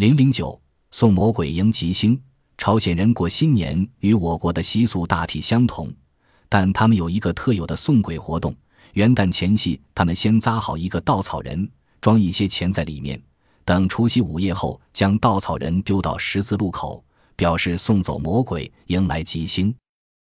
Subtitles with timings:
[0.00, 0.58] 零零九
[0.92, 2.18] 送魔鬼迎吉星
[2.56, 5.92] 朝鲜人过新年与我国的习俗大体相同
[6.48, 8.56] 但他们有一个特有的送鬼活动
[8.94, 13.22] 元旦前夕他们先扎好一个稻草人装一些钱在里面
[13.62, 17.04] 等除夕午夜后将稻草人丢到十字路口
[17.36, 19.74] 表示送走魔鬼迎来吉星。